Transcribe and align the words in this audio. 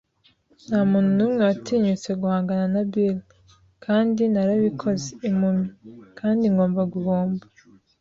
Ntamuntu 0.67 1.09
numwe 1.17 1.41
watinyutse 1.49 2.09
guhangana 2.21 2.65
na 2.73 2.81
Bill, 2.91 3.17
kandi 3.85 4.21
narabikoze- 4.33 5.09
impumyi! 5.27 5.67
Kandi 6.19 6.43
ngomba 6.53 6.81
guhomba 6.93 7.43